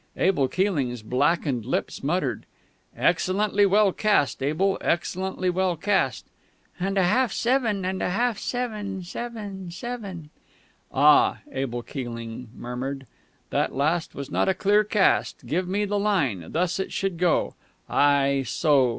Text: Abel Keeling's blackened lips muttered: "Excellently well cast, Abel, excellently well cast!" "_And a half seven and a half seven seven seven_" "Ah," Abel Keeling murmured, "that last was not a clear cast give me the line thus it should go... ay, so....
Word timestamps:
Abel 0.17 0.47
Keeling's 0.47 1.03
blackened 1.03 1.63
lips 1.63 2.03
muttered: 2.03 2.47
"Excellently 2.97 3.67
well 3.67 3.91
cast, 3.93 4.41
Abel, 4.41 4.79
excellently 4.81 5.47
well 5.51 5.75
cast!" 5.77 6.25
"_And 6.79 6.97
a 6.97 7.03
half 7.03 7.31
seven 7.31 7.85
and 7.85 8.01
a 8.01 8.09
half 8.09 8.39
seven 8.39 9.03
seven 9.03 9.69
seven_" 9.69 10.31
"Ah," 10.91 11.41
Abel 11.51 11.83
Keeling 11.83 12.49
murmured, 12.57 13.05
"that 13.51 13.75
last 13.75 14.15
was 14.15 14.31
not 14.31 14.49
a 14.49 14.55
clear 14.55 14.83
cast 14.83 15.45
give 15.45 15.67
me 15.67 15.85
the 15.85 15.99
line 15.99 16.47
thus 16.51 16.79
it 16.79 16.91
should 16.91 17.19
go... 17.19 17.53
ay, 17.87 18.41
so.... 18.43 18.89